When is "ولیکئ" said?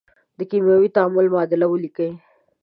1.69-2.11